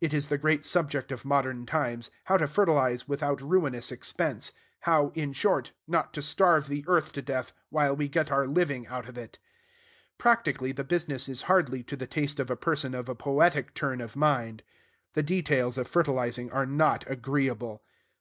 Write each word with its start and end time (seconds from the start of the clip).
It 0.00 0.14
is 0.14 0.28
the 0.28 0.38
great 0.38 0.64
subject 0.64 1.10
of 1.10 1.24
modern 1.24 1.66
times, 1.66 2.12
how 2.26 2.36
to 2.36 2.46
fertilize 2.46 3.08
without 3.08 3.42
ruinous 3.42 3.90
expense; 3.90 4.52
how, 4.82 5.10
in 5.16 5.32
short, 5.32 5.72
not 5.88 6.14
to 6.14 6.22
starve 6.22 6.68
the 6.68 6.84
earth 6.86 7.10
to 7.14 7.22
death 7.22 7.50
while 7.68 7.96
we 7.96 8.06
get 8.08 8.30
our 8.30 8.46
living 8.46 8.86
out 8.86 9.08
of 9.08 9.18
it. 9.18 9.40
Practically, 10.16 10.70
the 10.70 10.84
business 10.84 11.28
is 11.28 11.42
hardly 11.50 11.82
to 11.82 11.96
the 11.96 12.06
taste 12.06 12.38
of 12.38 12.50
a 12.52 12.56
person 12.56 12.94
of 12.94 13.08
a 13.08 13.16
poetic 13.16 13.74
turn 13.74 14.00
of 14.00 14.14
mind. 14.14 14.62
The 15.14 15.24
details 15.24 15.76
of 15.76 15.88
fertilizing 15.88 16.52
are 16.52 16.64
not 16.64 17.02
agreeable. 17.10 17.82